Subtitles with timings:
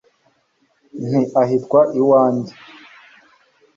[1.07, 2.53] ntiahitwaga iwanjye